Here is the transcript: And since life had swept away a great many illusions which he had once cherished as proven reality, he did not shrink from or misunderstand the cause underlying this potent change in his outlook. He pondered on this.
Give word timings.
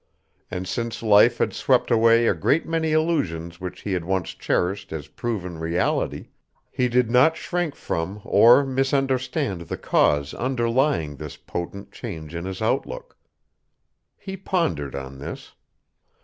And 0.49 0.67
since 0.67 1.03
life 1.03 1.37
had 1.37 1.53
swept 1.53 1.91
away 1.91 2.25
a 2.25 2.33
great 2.33 2.65
many 2.67 2.91
illusions 2.91 3.61
which 3.61 3.81
he 3.83 3.93
had 3.93 4.03
once 4.03 4.31
cherished 4.33 4.91
as 4.91 5.07
proven 5.07 5.59
reality, 5.59 6.29
he 6.71 6.87
did 6.89 7.11
not 7.11 7.37
shrink 7.37 7.75
from 7.75 8.19
or 8.23 8.65
misunderstand 8.65 9.61
the 9.61 9.77
cause 9.77 10.33
underlying 10.33 11.17
this 11.17 11.37
potent 11.37 11.91
change 11.91 12.33
in 12.33 12.45
his 12.45 12.63
outlook. 12.63 13.15
He 14.17 14.35
pondered 14.35 14.95
on 14.95 15.19
this. 15.19 15.53